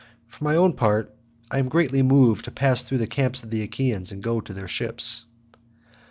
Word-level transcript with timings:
for 0.27 0.43
my 0.45 0.55
own 0.55 0.73
part 0.73 1.13
I 1.51 1.59
am 1.59 1.69
greatly 1.69 2.01
moved 2.01 2.45
to 2.45 2.51
pass 2.51 2.81
through 2.83 2.97
the 2.97 3.05
camps 3.05 3.43
of 3.43 3.51
the 3.51 3.61
Achaeans 3.61 4.11
and 4.11 4.23
go 4.23 4.41
to 4.41 4.51
their 4.51 4.67
ships." 4.67 5.25